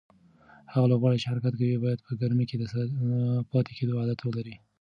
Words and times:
هغه 0.73 0.85
لوبغاړي 0.91 1.17
چې 1.21 1.27
کرکټ 1.31 1.53
کوي 1.59 1.77
باید 1.83 2.05
په 2.05 2.11
ګرمۍ 2.21 2.45
کې 2.49 2.55
د 2.59 2.63
پاتې 3.51 3.71
کېدو 3.77 3.99
عادت 4.01 4.19
ولري. 4.23 4.55